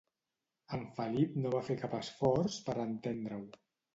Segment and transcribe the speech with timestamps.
[0.77, 3.45] En Felip no va fer cap esforç per entendre-ho.